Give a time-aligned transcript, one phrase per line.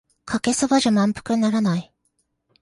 [0.25, 1.93] かけそばじゃ満腹にならない